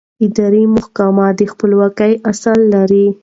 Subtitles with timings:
[0.25, 3.05] اداري محاکم د خپلواکۍ اصل لري.